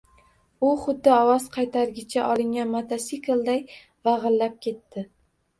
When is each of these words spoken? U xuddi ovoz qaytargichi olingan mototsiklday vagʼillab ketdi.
U 0.67 0.69
xuddi 0.85 1.11
ovoz 1.15 1.43
qaytargichi 1.57 2.23
olingan 2.29 2.71
mototsiklday 2.77 3.63
vagʼillab 4.09 4.57
ketdi. 4.67 5.07